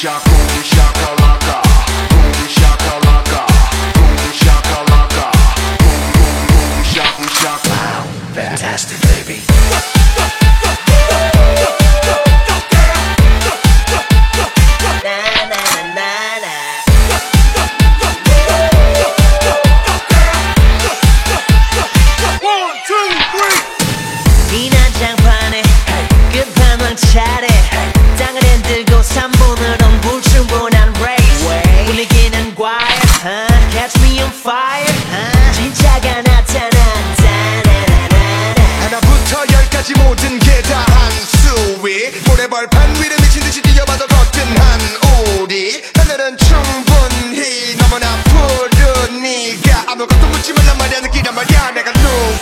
[0.00, 0.29] shock.
[42.40, 44.80] 내 벌판 위를 미친 듯이 뛰어봐서 걷든 한
[45.42, 49.84] 우리 하늘은 충분히 너무나 푸른 네가.
[49.92, 51.00] 아무것도 묻지 말란 말이야.
[51.00, 51.70] 느끼란 말이야.
[51.72, 52.39] 내가 누구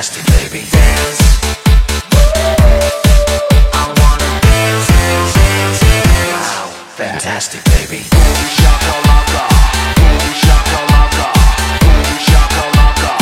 [0.00, 1.20] faster, baby, dance.
[3.68, 6.24] I wanna dance, dance, dance, dance.
[6.32, 8.08] Wow, fantastic, baby.
[8.08, 9.52] Boom, boom, boom, boom,
[10.00, 11.36] boom, boom, boom, boom,
[11.84, 13.18] boom, boom, boom.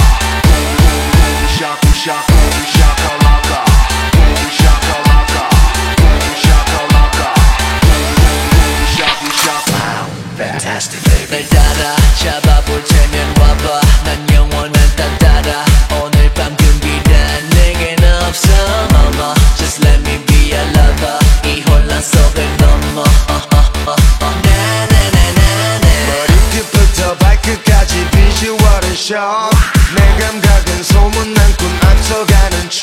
[9.74, 10.06] Wow,
[10.36, 11.28] fantastic, baby.
[11.30, 12.84] 내 따라 잡아볼
[13.40, 14.27] 와봐, 난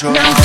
[0.06, 0.36] control.
[0.36, 0.45] No.